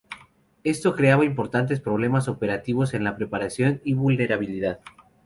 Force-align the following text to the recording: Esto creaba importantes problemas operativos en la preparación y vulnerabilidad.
Esto 0.63 0.95
creaba 0.95 1.25
importantes 1.25 1.79
problemas 1.79 2.27
operativos 2.27 2.95
en 2.95 3.03
la 3.03 3.15
preparación 3.15 3.81
y 3.83 3.93
vulnerabilidad. 3.93 4.79